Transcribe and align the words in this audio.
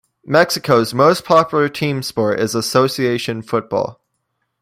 Mexico's 0.25 0.95
most 0.95 1.23
popular 1.23 1.69
team 1.69 2.01
sport 2.01 2.39
is 2.39 2.55
association 2.55 3.43
football. 3.43 4.01